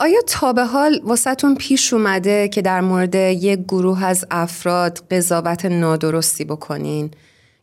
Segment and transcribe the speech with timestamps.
[0.00, 5.64] آیا تا به حال واسهتون پیش اومده که در مورد یک گروه از افراد قضاوت
[5.64, 7.10] نادرستی بکنین؟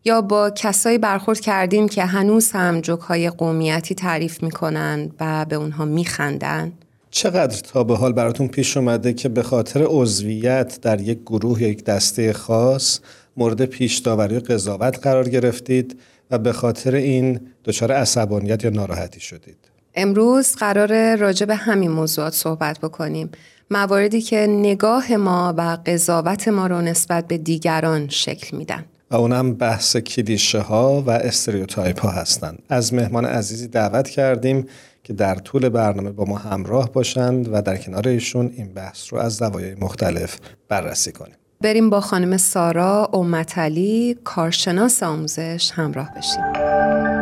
[0.06, 5.86] یا با کسایی برخورد کردیم که هنوز هم جوکهای قومیتی تعریف می‌کنن و به اونها
[5.86, 6.74] میخندن؟
[7.10, 11.70] چقدر تا به حال براتون پیش اومده که به خاطر عضویت در یک گروه یا
[11.70, 13.00] یک دسته خاص
[13.38, 16.00] مورد پیش داوری قضاوت قرار گرفتید
[16.32, 22.34] و به خاطر این دچار عصبانیت یا ناراحتی شدید امروز قرار راجع به همین موضوعات
[22.34, 23.30] صحبت بکنیم
[23.72, 29.54] مواردی که نگاه ما و قضاوت ما رو نسبت به دیگران شکل میدن و اونم
[29.54, 32.60] بحث کلیشه ها و استریوتایپ ها هستند.
[32.70, 34.66] از مهمان عزیزی دعوت کردیم
[35.04, 39.20] که در طول برنامه با ما همراه باشند و در کنار ایشون این بحث رو
[39.20, 40.38] از زوایای مختلف
[40.70, 41.36] بررسی کنیم.
[41.62, 47.21] بریم با خانم سارا اومتلی کارشناس آموزش همراه بشیم.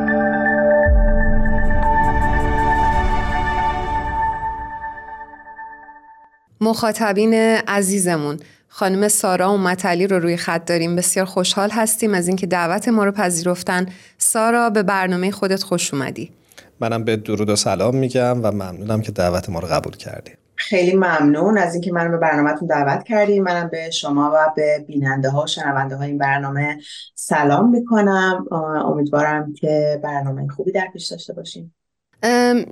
[6.61, 7.33] مخاطبین
[7.67, 8.39] عزیزمون.
[8.67, 10.95] خانم سارا اومتلی رو روی خط داریم.
[10.95, 13.85] بسیار خوشحال هستیم از اینکه دعوت ما رو پذیرفتن.
[14.17, 16.31] سارا به برنامه خودت خوش اومدی.
[16.79, 20.31] منم به درود و سلام میگم و ممنونم که دعوت ما رو قبول کردی.
[20.55, 25.29] خیلی ممنون از اینکه منو به برنامهتون دعوت کردیم منم به شما و به بیننده
[25.29, 26.77] ها و شنونده ها این برنامه
[27.15, 28.45] سلام می‌کنم.
[28.85, 31.75] امیدوارم که برنامه خوبی در پیش داشته باشیم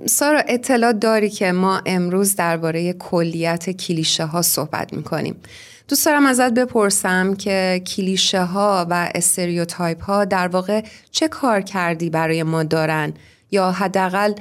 [0.06, 5.36] سارا اطلاع داری که ما امروز درباره کلیت کلیشه ها صحبت می‌کنیم.
[5.88, 12.42] دوست دارم ازت بپرسم که کلیشه ها و stereotype ها در واقع چه کارکردی برای
[12.42, 13.12] ما دارن
[13.50, 14.32] یا حداقل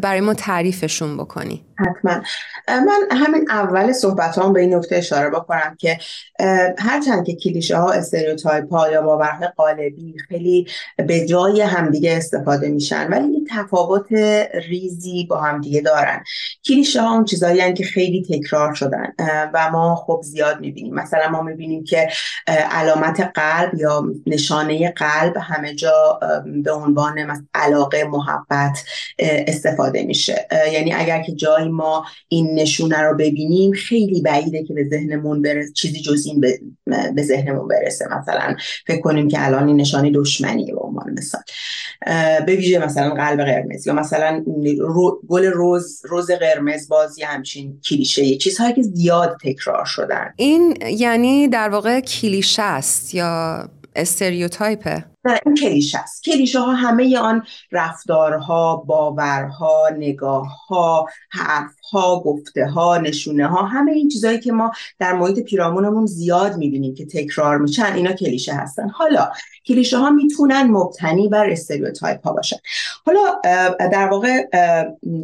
[0.00, 1.62] برای ما تعریفشون بکنی.
[1.80, 2.22] حتما.
[2.68, 5.98] من همین اول صحبت هم به این نکته اشاره بکنم که
[6.78, 13.08] هرچند که کلیشه ها stereotype ها یا باورهای قالبی خیلی به جای همدیگه استفاده میشن
[13.08, 14.12] ولی یه تفاوت
[14.68, 16.24] ریزی با همدیگه دارن.
[16.66, 19.12] کلیشه ها اون چیزایی که خیلی تکرار شدن
[19.54, 20.94] و ما خب زیاد می‌بینیم.
[20.94, 22.08] مثلا ما می‌بینیم که
[22.46, 26.20] علامت قلب یا نشانه قلب همه جا
[26.64, 28.84] به عنوان علاقه محبت
[29.18, 30.48] استفاده میشه.
[30.72, 35.72] یعنی اگر که جایی ما این نشونه رو ببینیم خیلی بعیده که به ذهنمون برسه
[35.72, 36.40] چیزی جز این
[37.14, 38.08] به ذهنمون برسه.
[38.18, 41.42] مثلا فکر کنیم که الان این نشانه دشمنیه به عنوان مثال.
[42.46, 44.44] به ویژه مثلا قلب قرمز یا مثلا
[45.28, 50.34] گل روز روز قرمز بازی همچین کلیشه چیزهایی که زیاد تکرار شدن.
[50.36, 53.64] این یعنی در واقع کلیشه است یا
[53.96, 55.04] استریوتایپه.
[55.24, 56.24] نه این کلیشه است.
[56.24, 57.42] کلیشه ها همه آن
[57.72, 65.38] رفتارها باورها نگاهها حرفها گفته ها نشونه ها همه این چیزهایی که ما در محیط
[65.38, 68.88] پیرامونمون زیاد می‌بینیم که تکرار میشن اینا کلیشه هستن.
[68.88, 69.30] حالا
[69.70, 72.56] کلیشه ها می‌تونن مبتنی بر stereotype ها باشن.
[73.06, 73.40] حالا
[73.78, 74.46] در واقع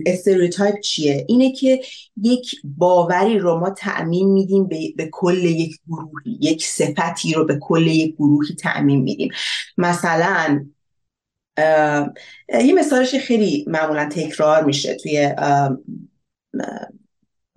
[0.07, 1.81] stereotype چیه؟ اینه که
[2.23, 7.59] یک باوری رو ما تعمیم میدیم به, به کل یک گروهی یک صفتی رو به
[7.61, 9.33] کل یک گروهی تعمیم میدیم.
[9.79, 10.67] مثلا
[12.49, 15.35] یه مثالش خیلی معمولا تکرار میشه توی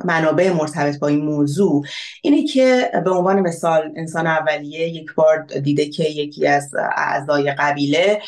[0.05, 1.85] منابع مرتبط با این موضوع
[2.21, 8.21] اینه که به عنوان مثال انسان اولیه یک بار دیده که یکی از اعضای قبیله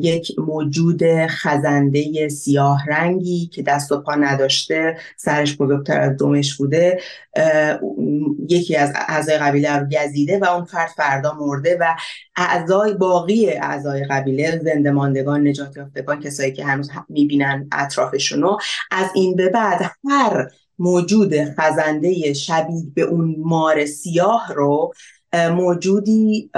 [0.00, 7.00] یک موجود خزنده سیاه رنگی که دست و پا نداشته سرش بزرگتر از دومش بوده
[8.48, 11.94] یکی از اعضای قبیله رو گزیده و اون فرد فردا مرده و
[12.36, 18.56] اعضای باقی اعضای قبیله زنده ماندگان نجات یافتگان کسایی که هنوز می‌بینن اطرافشونو
[18.90, 20.48] از این به بعد هر
[20.78, 24.92] موجود خزنده شبیه به اون مار سیاه رو
[25.32, 26.50] موجودی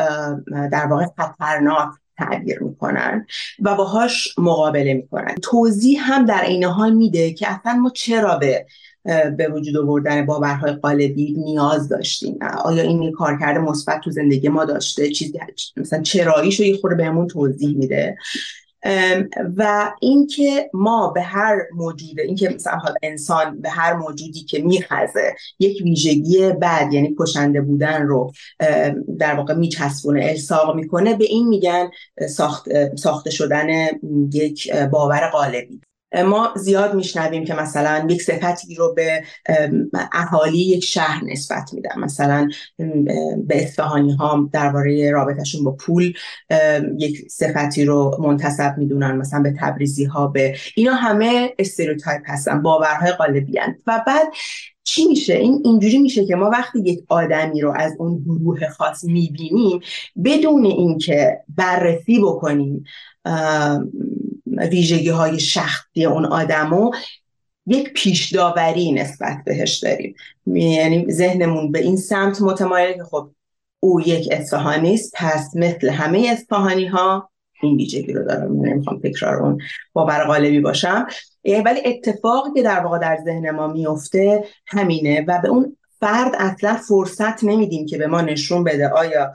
[0.73, 3.27] در واقع خطرناک تعبیر می‌کنن
[3.61, 5.35] و باهاش مقابله می‌کنن.
[5.43, 8.67] توضیح هم در این حال میده که اصلا ما چرا به
[9.37, 12.39] به وجود آوردن باورهای قالبی نیاز داشتیم.
[12.65, 15.39] آیا این کارکرد مثبت تو زندگی ما داشته؟ چیزی
[15.77, 18.17] مثلا چراییشو یه خورده بهمون توضیح میده.
[19.57, 25.83] و اینکه ما به هر موجود اینکه مثلا انسان به هر موجودی که میخزه یک
[25.83, 28.33] ویژگی بد یعنی کشنده بودن رو
[29.19, 31.91] در واقع میچسبونه الساق می‌کنه به این میگن
[32.29, 33.69] ساخت، ساخته شدن
[34.33, 35.81] یک باور قالبی
[36.13, 39.23] ما زیاد میشنویم که مثلا یک صفتی رو به
[40.13, 41.99] اهالی یک شهر نسبت میدن.
[41.99, 42.49] مثلا
[43.47, 46.13] به اصفهانی ها درباره رابطهشون با پول
[46.99, 49.17] یک صفتی رو منتصب می‌دونن.
[49.17, 53.75] مثلا به تبریزی ها به اینا همه استریوتایپ هستن باورهای قالبی هن.
[53.87, 54.27] و بعد
[54.85, 59.05] چی میشه؟ این اینجوری میشه که ما وقتی یک آدمی رو از اون گروه خاص
[59.05, 59.81] می‌بینیم
[60.25, 62.85] بدون اینکه بررسی بکنیم
[64.59, 66.91] ویژگی های شخصی اون آدمو
[67.67, 70.15] یک پیش داوری نسبت بهش داریم.
[70.47, 73.31] یعنی ذهنمون به این سمت متمایل که خب
[73.81, 77.31] او یک اصفهانی است پس مثل همه اصفهانی ها
[77.63, 78.53] این ویژگی رو دارم.
[78.53, 79.59] نمی‌خوام تکرار اون
[79.93, 81.07] باور غالبی باشم.
[81.65, 86.75] ولی اتفاقی که در واقع در ذهن ما میفته همینه و به اون فرد اصلا
[86.89, 89.33] فرصت نمیدیم که به ما نشون بده آیا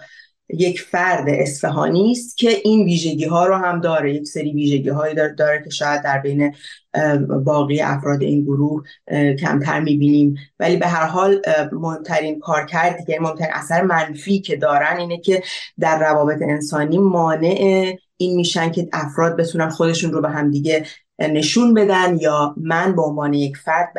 [0.49, 4.15] یک فرد اصفهانی است که این ویژگی ها رو هم داره.
[4.15, 6.53] یک سری ویژگی هایی داره, داره که شاید در بین
[7.45, 8.83] باقی افراد این گروه
[9.39, 10.35] کمتر می‌بینیم.
[10.59, 11.41] ولی به هر حال
[11.71, 15.43] مهمترین کار کرد دیگه مهمترین اثر منفی که دارن اینه که
[15.79, 20.85] در روابط انسانی مانع این میشن که افراد بتونن خودشون رو به همدیگه
[21.19, 23.93] نشون بدن یا من به عنوان یک فرد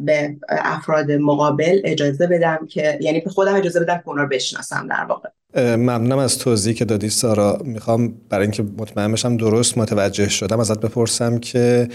[0.00, 4.88] به افراد مقابل اجازه بدم که یعنی به خودم اجازه بدم که اونا رو بشناسم
[4.88, 5.28] در واقع.
[5.76, 7.58] ممنونم از توضیحی که دادی سارا.
[7.64, 11.88] می‌خوام برای اینکه مطمئن بشم درست متوجه شدم ازت بپرسم که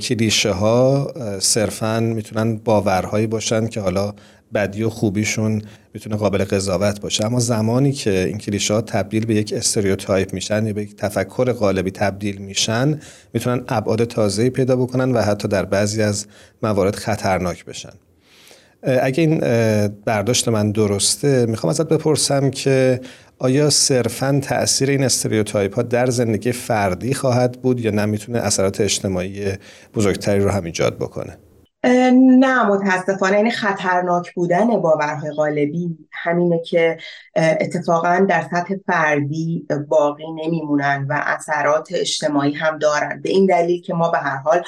[0.00, 4.14] کلیشه ها صرفا می‌تونن باورهایی باشن که حالا
[4.54, 5.62] بدی و خوبیشون
[5.94, 7.26] می‌تونه قابل قضاوت باشه.
[7.26, 11.52] اما زمانی که این کلیشه ها تبدیل به یک stereotype میشن یا به یک تفکر
[11.52, 13.00] غالبی تبدیل میشن
[13.34, 16.26] می‌تونن ابعاد تازه‌ای پیدا بکنن و حتی در بعضی از
[16.62, 17.92] موارد خطرناک بشن.
[18.82, 19.38] اگه این
[20.04, 23.00] برداشت من درسته می‌خوام ازت بپرسم که
[23.38, 28.80] آیا صرفا تاثیر این stereotype ها در زندگی فردی خواهد بود یا نه؟ می‌تونه اثرات
[28.80, 29.52] اجتماعی
[29.94, 31.38] بزرگتری رو هم ایجاد بکنه؟
[32.12, 36.96] نه متاسفانه این خطرناک بودن باورهای غالبی همینه که
[37.36, 43.20] اتفاقا در سطح فردی باقی نمیمونن و اثرات اجتماعی هم دارن.
[43.22, 44.62] به این دلیل که ما به هر حال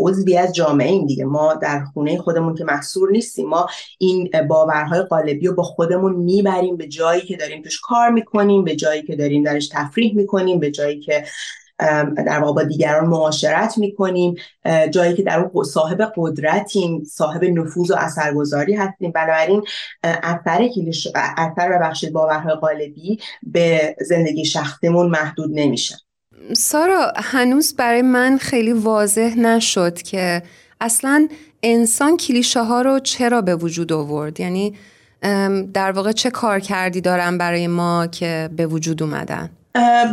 [0.00, 1.24] عضوی از جامعه این دیگه.
[1.24, 3.66] ما در خونه خودمون که محصور نیستیم ما
[3.98, 8.76] این باورهای قالبی رو با خودمون می‌بریم به جایی که داریم توش کار می‌کنیم به
[8.76, 11.24] جایی که داریم درش تفریح می‌کنیم به جایی که
[12.26, 14.34] در واقع با دیگران معاشرت می‌کنیم.
[14.90, 19.10] جایی که در اون صاحب قدرتیم صاحب نفوذ و اثرگذاری هستیم.
[19.10, 19.62] بنابراین
[20.04, 25.96] اثر کلیش اثر بخشید باورهای قالبی به زندگی شخصیمون محدود نمیشه.
[26.56, 30.42] سارا هنوز برای من خیلی واضح نشد که
[30.80, 31.28] اصلا
[31.62, 34.74] انسان کلیشه ها رو چرا به وجود آورد؟ یعنی
[35.74, 39.50] در واقع چه کار کردی دارن برای ما که به وجود اومدن؟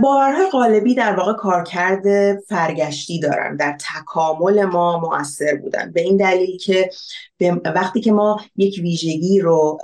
[0.02, 3.56] باورهای قالبی در واقع کارکرد فرگشتی دارن.
[3.56, 5.92] در تکامل ما مؤثر بودن.
[5.92, 6.90] به این دلیل که
[7.76, 9.78] وقتی که ما یک ویژگی رو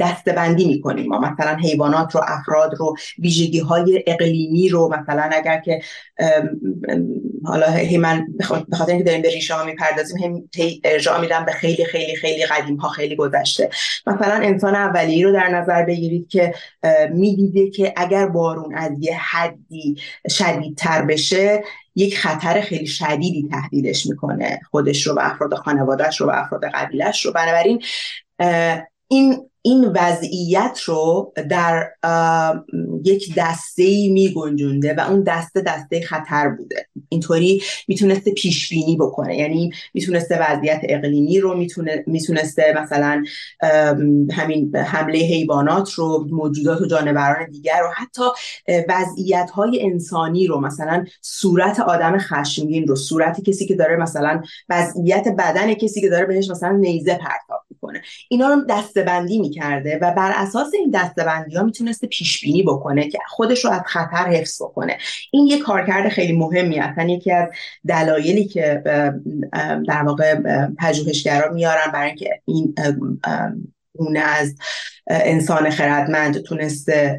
[0.00, 5.80] دستبندی می‌کنیم ما مثلا حیوانات رو افراد رو ویژگی های اقلیمی رو مثلا اگر که
[7.44, 8.44] حالا هی من به
[8.76, 10.48] خاطر اینکه داریم به ریشه ها می‌پردازیم
[10.84, 13.70] ارجاع میدم به خیلی خیلی خیلی قدیم ها خیلی گذشته.
[14.06, 16.54] مثلا انسان اولیه رو در نظر بگیرید که
[17.10, 19.96] می‌دیده که اگر بارون از یه حدی
[20.28, 21.62] شدیدتر بشه
[21.94, 27.26] یک خطر خیلی شدیدی تهدیدش می‌کنه خودش رو و افراد خانوادهش رو و افراد قبیلش
[27.26, 27.32] رو.
[27.32, 27.82] بنابراین
[29.12, 31.90] این این وضعیت رو در
[33.04, 36.86] یک دسته ای می گنجونده و اون دسته دسته خطر بوده.
[37.08, 39.36] اینطوری می‌تونسته پیش بینی بکنه.
[39.36, 41.64] یعنی می‌تونسته وضعیت اقلیمی رو
[42.06, 43.24] می‌تونسته مثلا
[44.32, 48.22] همین حمله حیوانات رو موجودات و جانوران دیگر رو حتی
[48.88, 55.28] وضعیت های انسانی رو مثلا صورت آدم خشمگین رو صورت کسی که داره مثلا وضعیت
[55.38, 58.02] بدن کسی که داره بهش مثلا نیزه پرتاب می‌کنه.
[58.28, 63.18] اینا رو دستبندی می‌کرده و بر اساس این دستبندی ها می‌تونسته پیش بینی بکنه که
[63.28, 64.98] خودش رو از خطر حفظ بکنه.
[65.30, 67.08] این یه کارکرد خیلی مهمی هستن.
[67.08, 67.48] یکی از
[67.88, 68.82] دلایلی که
[69.88, 70.40] در واقع
[70.78, 72.74] پژوهشگرا میارن برای اینکه این
[73.98, 74.54] گونه از
[75.10, 77.18] انسان خردمند تونسته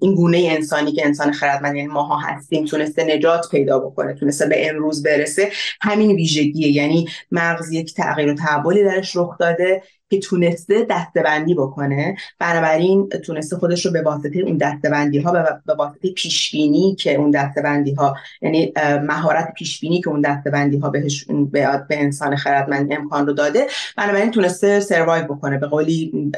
[0.00, 4.70] این گونه انسانی که انسان خردمند یعنی ماها هستیم تونسته نجات پیدا بکنه تونسته به
[4.70, 5.48] امروز برسه
[5.80, 6.68] همین ویژگیه.
[6.68, 12.16] یعنی مغز یک تغییر و تحولی درش رخ داده که تونسته دستبندی بکنه.
[12.38, 15.32] بنابراین تونسته خودش رو به واسطه اون دستبندی ها
[15.66, 21.26] به واسطه پیشبینی که اون دستبندی ها یعنی مهارت پیشبینی که اون دستبندی ها بهش
[21.52, 23.66] به, به انسان خردمند امکان رو داده
[23.96, 25.58] بنابراین تونسته سروایو بکنه.
[25.58, 26.30] به قولی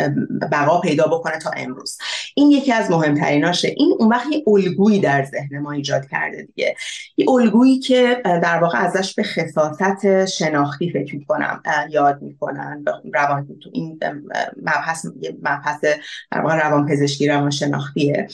[0.53, 1.99] بقا پیدا بکنه تا امروز.
[2.35, 6.77] این یکی از مهمتریناشه این اون وقت یه الگویی در ذهن ما ایجاد کرده دیگه.
[7.17, 13.71] یه الگویی که در واقع ازش به خصاصت شناختی فکر می‌کنم یاد می‌کنن روان تو
[13.73, 14.01] این
[14.63, 15.07] مبحث
[15.43, 15.85] مبحث
[16.33, 18.29] روان پزشکی روان شناختیه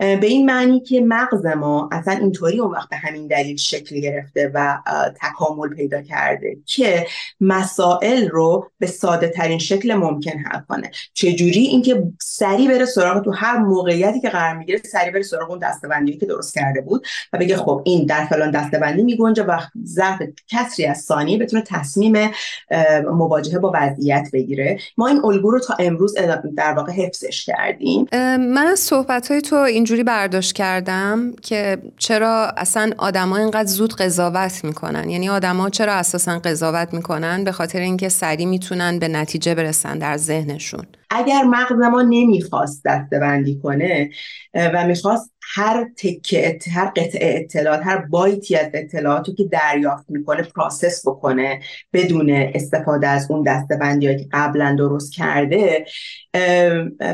[0.00, 4.50] به این معنی که مغز ما اصلا اینطوری اون وقت به همین دلیل شکل گرفته
[4.54, 4.78] و
[5.22, 7.06] تکامل پیدا کرده که
[7.40, 10.90] مسائل رو به ساده ترین شکل ممکن حل کنه.
[11.14, 15.58] چجوری؟ اینکه سری بره سراغ تو هر موقعیتی که قرار می‌گیره سری بره سراغ اون
[15.58, 20.22] دستبندی که درست کرده بود و بگه خب این در فلان دستبندی میگنجه و ظرف
[20.48, 22.30] کسری از ثانیه بتونه تصمیم
[23.04, 24.78] مواجهه با وضعیت بگیره.
[24.96, 26.14] ما این الگو رو تا امروز
[26.56, 28.06] در واقع حفظش کردیم.
[28.38, 29.56] من از صحبت های تو
[29.90, 35.10] اینجوری برداشت کردم که چرا اصلا آدما اینقدر زود قضاوت می‌کنن.
[35.10, 40.16] یعنی آدما چرا اساسا قضاوت می‌کنن؟ به خاطر اینکه سریع می‌تونن به نتیجه برسن در
[40.16, 40.86] ذهنشون.
[41.10, 44.10] اگر مغز ما نمی‌خواست دستبندی کنه
[44.54, 51.08] و می‌خواست هر تکه هر قطعه اطلاعات هر بایتی از اطلاعاتی که دریافت می‌کنه پراسس
[51.08, 51.60] بکنه
[51.92, 55.86] بدون استفاده از اون دستبندی که قبلا درست کرده.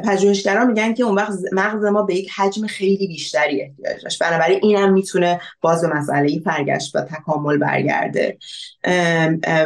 [0.04, 4.22] پژوهشگران میگن که اون وقت مغز ما به یک حجم خیلی بیشتری احتیاج داشت.
[4.22, 8.38] بنابراین این هم می‌تونه باز به مسئله فرگشت و تکامل برگرده.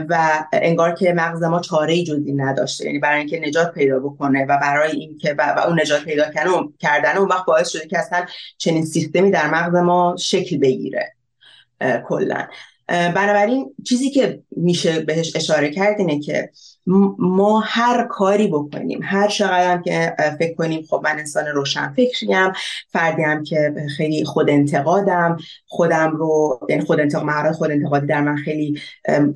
[0.08, 2.86] و انگار که مغز ما چاره جزی نداشته.
[2.86, 6.24] یعنی برای اینکه نجات پیدا بکنه و برای اینکه و, اون نجات پیدا
[6.78, 8.26] کردن اون وقت باعث شده که اصلا
[8.58, 11.12] چنین سیستمی در مغز ما شکل بگیره
[12.08, 12.46] کلا.
[12.88, 16.50] بنابراین چیزی که میشه بهش اشاره کرد اینه که
[17.18, 22.52] ما هر کاری بکنیم هر چقدر که فکر کنیم خب من انسان روشن فکریم
[22.88, 28.36] فردیم که خیلی خود انتقادم خودم رو یعنی خود انتقاد مهارت خود انتقادی در من
[28.36, 28.80] خیلی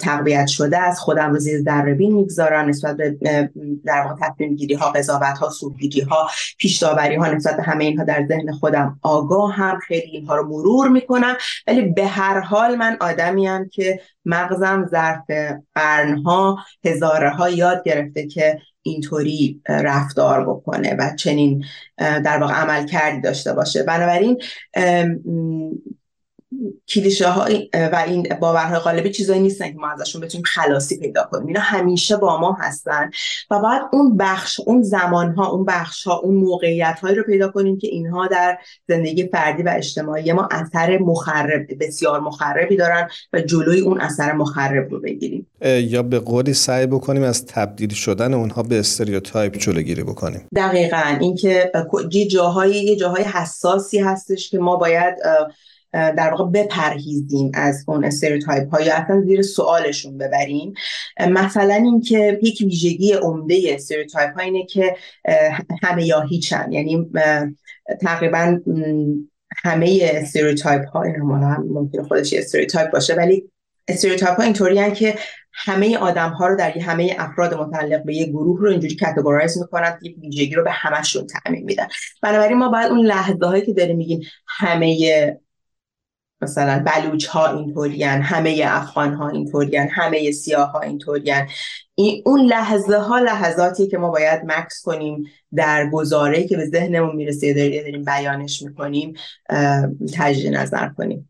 [0.01, 3.51] تقویت شده است خودم رو زیر ذره بین می‌گذارم نسبت به
[3.85, 8.05] در واقع تصمیم گیری ها قضاوت ها سوگیری ها پیش ها نسبت به همه اینها
[8.05, 11.37] در ذهن خودم آگاه هم خیلی اینها رو مرور می‌کنم.
[11.67, 15.25] ولی به هر حال من آدمیم که مغزم ظرف
[15.75, 21.65] قرنها هزاره ها یاد گرفته که اینطوری رفتار بکنه و چنین
[21.97, 23.83] در واقع عمل کردی داشته باشه.
[23.83, 24.43] بنابراین
[26.89, 31.47] کلیشه ها و این باورهای غالبی چیزایی نیستن که ما ازشون بتونیم خلاصی پیدا کنیم.
[31.47, 33.11] اینا همیشه با ما هستن
[33.51, 37.49] و باید اون بخش اون زمان ها اون بخش ها اون موقعیت هایی رو پیدا
[37.49, 38.59] کنیم که اینها در
[38.89, 44.91] زندگی فردی و اجتماعی ما اثر مخرب بسیار مخربی دارن و جلوی اون اثر مخرب
[44.91, 45.47] رو بگیریم.
[45.65, 50.49] یا به قولی سعی بکنیم از تبدیل شدن اونها به stereotype جلوگیری بکنیم.
[50.57, 51.17] دقیقا.
[51.21, 51.73] اینکه
[52.13, 55.15] یه جاهای یه جاهای حساسی هستش که ما باید
[55.95, 60.75] در واقع بپرهیزیم از اون stereotype ها یا اصلا زیر سوالشون ببریم.
[61.31, 64.97] مثلا اینکه یک ویژگی عمده stereotype ها اینه که
[65.83, 66.73] همه یا هیچن.
[66.73, 67.11] یعنی
[68.01, 68.61] تقریبا
[69.57, 73.51] همه stereotype ها این هم ممکنه خودش stereotype باشه ولی
[73.89, 75.15] stereotype ها اینطوری که
[75.53, 79.99] همه آدم ها رو در همه افراد متعلق به یک گروه رو اینجوری categorize می‌کنن
[80.03, 81.87] یک ویژگی رو به همشون تعمیم میدن.
[82.23, 85.37] بنابراین ما باید اون لحظه هایی که داریم میگیم همه
[86.43, 91.47] مثلا بلوچ ها اینطورین همه افغان ها اینطورین همه سیاه ها اینطورین
[91.95, 95.25] این اون لحظه ها لحظاتی که ما باید مکس کنیم
[95.55, 99.15] در گزاره که به ذهنمون می‌رسه داریم, داریم بیانش می‌کنیم
[100.15, 101.29] تجدید نظر کنیم.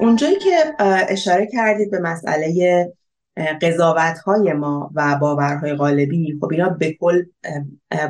[0.00, 0.74] اونجایی که
[1.08, 2.92] اشاره کردید به مسئله
[3.36, 7.22] قضاوت های ما و باورهای غالبی خب اینا به کل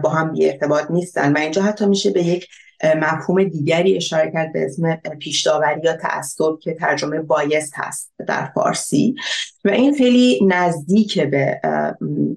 [0.02, 2.48] با هم بی ارتباط نیستن و اینجا حتی میشه به یک
[2.84, 9.14] مفهوم دیگری اشاره کرد به اسم پیشداوری یا تعصب که ترجمه bias هست در فارسی
[9.64, 11.60] و این خیلی نزدیک به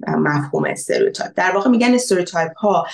[0.07, 2.87] مفهوم stereotype در واقع میگن stereotype ها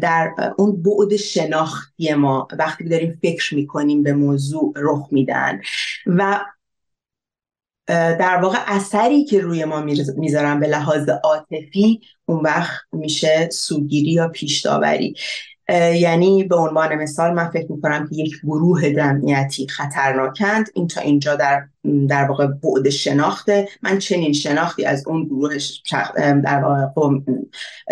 [0.00, 5.60] در اون بعد شناختی ما وقتی داریم فکر می‌کنیم به موضوع رخ میدن
[6.06, 6.40] و
[7.86, 9.80] در واقع اثری که روی ما
[10.16, 15.14] می‌ذارن به لحاظ عاطفی اون وقت میشه سوگیری یا پیشداوری.
[15.94, 20.66] یعنی به عنوان مثال من فکر می‌کنم که یک گروه جمعیتی خطرناکند.
[20.74, 21.64] این تا اینجا در
[22.08, 25.56] در واقع بعد شناخته من چنین شناختی از اون گروه
[26.20, 26.86] در واقع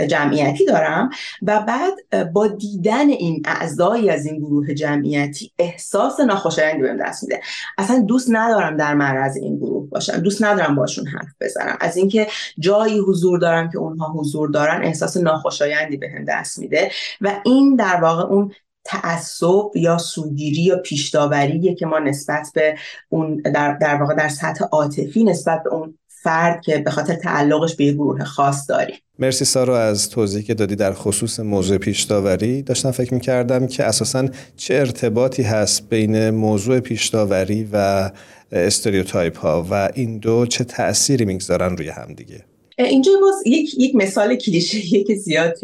[0.08, 1.10] جمعیتی دارم
[1.42, 7.40] و بعد با دیدن این اعضایی از این گروه جمعیتی احساس ناخوشایندی بهم دست میده.
[7.78, 10.16] اصلا دوست ندارم در معرض این گروه باشم.
[10.18, 11.76] دوست ندارم باشون حرف بزنم.
[11.80, 12.26] از اینکه
[12.58, 18.00] جایی حضور دارم که اونها حضور دارن احساس ناخوشایندی بهم دست میده و این در
[18.00, 18.52] واقع اون
[18.84, 22.74] تعصب یا سوگیری یا پیشداوریه که ما نسبت به
[23.08, 27.74] اون در, در واقع در سطح عاطفی نسبت به اون فرد که به خاطر تعلقش
[27.74, 28.96] به یه گروه خاص داریم.
[29.18, 32.62] مرسی سارا از توضیحی که دادی در خصوص موضوع پیشداوری.
[32.62, 38.10] داشتم فکر می‌کردم که اساسا چه ارتباطی هست بین موضوع پیشداوری و
[38.52, 42.44] استریوتایپ ها و این دو چه تأثیری می‌گذارن روی همدیگه
[42.78, 45.54] اینجا باز یک, یک مثال کلیشه که زیاد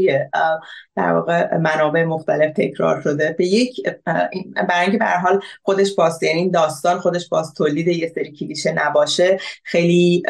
[0.97, 3.35] در واقع منابع مختلف تکرار شده.
[3.38, 3.81] به یک
[4.69, 9.38] برای اینکه به حال خودش باز یعنی داستان خودش باز تولید یه سری کلیشه نباشه
[9.62, 10.23] خیلی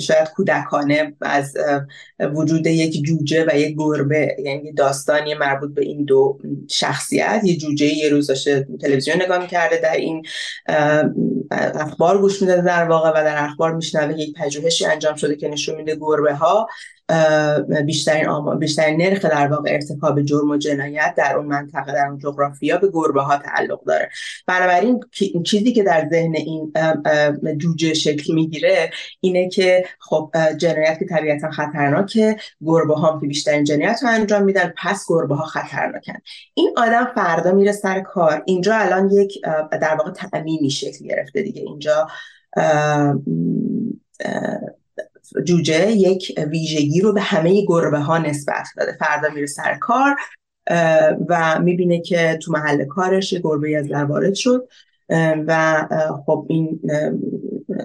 [0.00, 1.56] شاید کودکانه از
[2.34, 6.38] وجود یک جوجه و یک گربه یعنی داستانی مربوط به این دو
[6.70, 7.40] شخصیت.
[7.44, 10.22] یه جوجه یه روز داشته تلویزیون نگاه می‌کرده در این
[11.52, 15.74] اخبار گوش میده در واقع و در اخبار میشنوه یک پژوهشی انجام شده که نشون
[15.74, 16.68] میده گربه ها
[17.86, 22.18] بیشترین آما، بیشترین نرخ در واقع ارتکاب جرم و جنایت در اون منطقه در اون
[22.18, 24.10] جغرافیا به گربه ها تعلق داره.
[24.46, 25.00] بنابراین
[25.44, 26.72] چیزی که در ذهن این
[27.56, 28.90] جوجه شکل می‌گیره
[29.20, 34.72] اینه که خب جنایت که طبیعتا خطرناکه گربه ها که بیشترین جنایت رو انجام میدن
[34.76, 36.16] پس گربه ها خطرناکن.
[36.54, 38.42] این آدم فردا میره سر کار.
[38.46, 39.42] اینجا الان یک
[39.80, 41.62] در واقع تعمیمی شکل گرفته دیگه.
[41.62, 42.06] اینجا
[45.44, 48.96] جوجه یک ویژگی رو به همه گربه ها نسبت داده.
[49.00, 50.16] فردا میره سر کار
[51.28, 54.68] و می‌بینه که تو محل کارش گربه از در وارد شد
[55.46, 55.82] و
[56.26, 56.80] خب این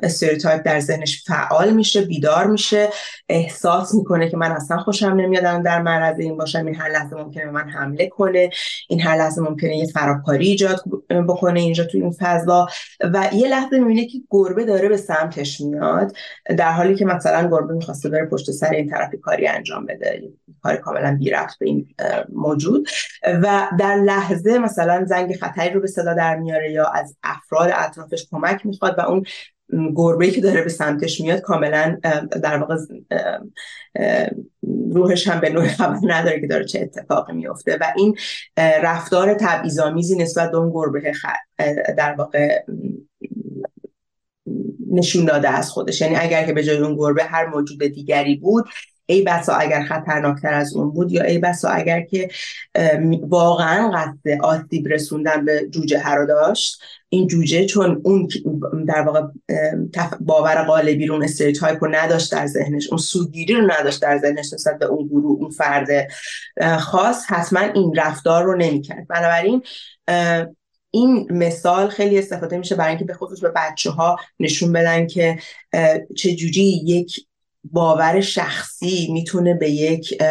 [0.04, 2.90] استریوتایپ در ذهنش فعال میشه بیدار میشه
[3.30, 7.46] احساس می‌کنه که من اصلا خوشم نمیاد در معرض این باشم این هر لحظه ممکنه
[7.46, 8.50] به من حمله کنه
[8.90, 12.68] این هر لحظه ممکنه یه خرابکاری ایجاد بکنه اینجا تو این فضا
[13.14, 16.16] و یه لحظه می‌بینه که گربه داره به سمتش میاد
[16.58, 20.24] در حالی که مثلا گربه می‌خواسته بره پشت سر این طرفی کاری انجام بده
[20.64, 21.30] کار کاملا بی
[21.60, 21.88] به این
[22.34, 22.88] موجود
[23.24, 28.28] و در لحظه مثلا زنگ خطری رو به صدا در میاره یا از افراد اطرافش
[28.32, 29.24] کمک می‌خواد و اون
[29.96, 31.98] گربه که داره به سمتش میاد کاملا
[32.44, 32.76] در واقع
[34.92, 37.78] روحش هم به نوع خبر نداره که داره چه اتفاقی میفته.
[37.82, 38.16] و این
[38.58, 41.14] رفتار تبعیض‌آمیزی نسبت به اون گربه
[41.98, 42.64] در واقع
[44.92, 46.02] نشون داده از خودش.
[46.02, 48.66] یعنی اگر که به جای اون گربه هر موجود دیگری بود
[49.10, 52.30] ای بسا اگر خطرناکتر از اون بود یا ای بسا اگر که
[53.22, 56.82] واقعا قصد آسیب رسوندن به جوجه هر داشت.
[57.10, 58.28] این جوجه چون اون
[58.88, 59.22] در واقع
[60.20, 64.80] باور قالبی رو stereotype رو نداشت در ذهنش اون سوگیری رو نداشت در ذهنش نسبت
[64.80, 66.08] به اون گروه اون فرد
[66.80, 69.08] خاص حتما این رفتار رو نمی‌کرد.
[69.08, 69.62] بنابراین
[70.92, 75.38] این مثال خیلی استفاده میشه برای اینکه به خصوص به بچه ها نشون بدن که
[76.16, 77.27] چه جوری یک
[77.72, 80.24] باور شخصی می‌تونه به یک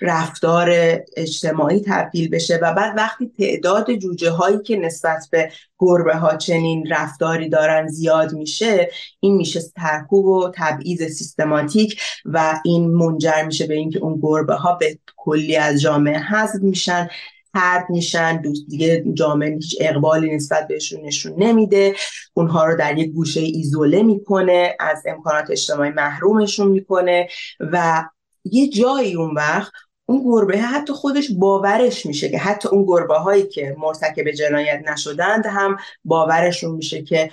[0.00, 0.70] رفتار
[1.16, 6.86] اجتماعی تبدیل بشه و بعد وقتی تعداد جوجه هایی که نسبت به گربه ها چنین
[6.90, 13.74] رفتاری دارن زیاد میشه این میشه ترکوب و تبعیض سیستماتیک و این منجر میشه به
[13.74, 17.08] اینکه اون گربه ها به کلی از جامعه حذف میشن.
[17.54, 21.94] ترد میشن دوست دیگه جامعه هیچ اقبالی نسبت بهشون نشون نمیده.
[22.34, 27.28] اونها رو در یک گوشه ایزوله می‌کنه از امکانات اجتماعی محرومشون می‌کنه
[27.60, 28.04] و
[28.44, 29.72] یه جایی اون وقت
[30.06, 35.46] اون گربه حتی خودش باورش میشه که حتی اون گربه هایی که مرتکب جنایت نشدند
[35.46, 37.30] هم باورشون میشه که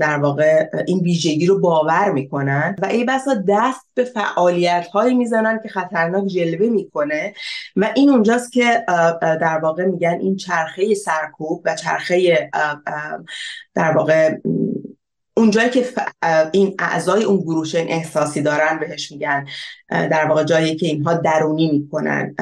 [0.00, 5.60] در واقع این ویژگی رو باور می‌کنن و ای بسا دست به فعالیت هایی می‌زنن
[5.62, 7.34] که خطرناک جلوه می‌کنه
[7.76, 8.84] و این اونجاست که
[9.20, 12.50] در واقع میگن این چرخه سرکوب و چرخه
[13.74, 14.36] در واقع
[15.36, 15.86] اونجایی که
[16.52, 19.46] این اعضای اون گروه این احساسی دارن بهش میگن
[19.88, 22.34] در واقع جایی که اینها درونی می‌کنن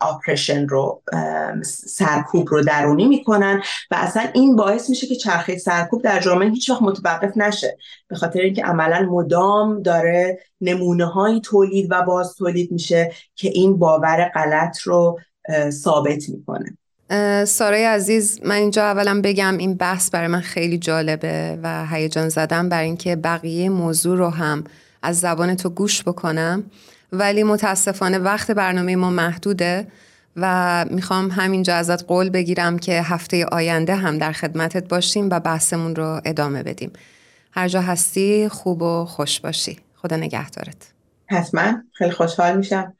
[0.00, 1.02] آپریشن رو
[1.64, 6.70] سرکوب رو درونی می‌کنن و اصلا این باعث میشه که چرخه سرکوب در جامعه هیچ
[6.70, 7.78] وقت متوقف نشه.
[8.08, 13.78] به خاطر اینکه عملا مدام داره نمونه هایی تولید و باز تولید میشه که این
[13.78, 15.18] باور غلط رو
[15.70, 16.78] ثابت می‌کنه.
[17.44, 22.68] سارای عزیز من اینجا اولا بگم این بحث برای من خیلی جالبه و هیجان زدم
[22.68, 24.64] برای اینکه بقیه موضوع رو هم
[25.02, 26.64] از زبان تو گوش بکنم.
[27.12, 29.86] ولی متاسفانه وقت برنامه ما محدوده
[30.36, 35.96] و می‌خوام همینجا ازت قول بگیرم که هفته آینده هم در خدمتت باشیم و بحثمون
[35.96, 36.92] رو ادامه بدیم.
[37.52, 39.78] هر جا هستی خوب و خوش باشی.
[39.96, 40.92] خدا نگهدارت.
[41.26, 41.72] حتما.
[41.92, 42.94] خیلی خوشحال میشم.